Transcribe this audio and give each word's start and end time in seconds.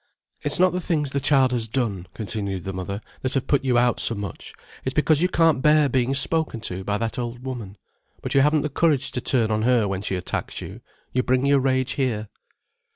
"It's 0.41 0.57
not 0.57 0.73
the 0.73 0.81
things 0.81 1.11
the 1.11 1.19
child 1.19 1.51
has 1.51 1.67
done," 1.67 2.07
continued 2.15 2.63
the 2.63 2.73
mother, 2.73 3.01
"that 3.21 3.35
have 3.35 3.45
put 3.45 3.63
you 3.63 3.77
out 3.77 3.99
so 3.99 4.15
much, 4.15 4.55
it's 4.83 4.95
because 4.95 5.21
you 5.21 5.29
can't 5.29 5.61
bear 5.61 5.87
being 5.89 6.15
spoken 6.15 6.59
to 6.61 6.83
by 6.83 6.97
that 6.97 7.19
old 7.19 7.43
woman. 7.43 7.77
But 8.23 8.33
you 8.33 8.41
haven't 8.41 8.61
the 8.63 8.69
courage 8.69 9.11
to 9.11 9.21
turn 9.21 9.51
on 9.51 9.61
her 9.61 9.87
when 9.87 10.01
she 10.01 10.15
attacks 10.15 10.59
you, 10.59 10.81
you 11.13 11.21
bring 11.21 11.45
your 11.45 11.59
rage 11.59 11.91
here." 11.91 12.29